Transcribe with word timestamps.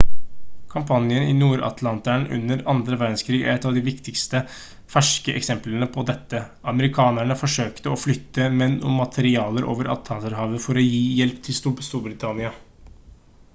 kampanjen 0.73 1.23
i 1.31 1.33
nord-atlanteren 1.41 2.23
under 2.37 2.61
andre 2.75 2.97
verdenskrig 3.01 3.41
er 3.51 3.57
et 3.59 3.65
av 3.71 3.75
de 3.75 3.83
viktigste 3.89 4.39
ferske 4.95 5.35
eksemplene 5.41 5.87
på 5.97 6.05
dette 6.07 6.41
amerikanerne 6.73 7.37
forsøkte 7.43 7.91
å 7.95 8.01
flytte 8.07 8.47
menn 8.63 8.75
og 8.81 8.95
materialer 9.01 9.67
over 9.75 9.91
atlanterhavet 9.97 10.65
for 10.69 10.81
å 10.83 10.87
gi 10.87 11.03
hjelp 11.21 11.45
til 11.49 11.61
storbritannia 11.89 12.53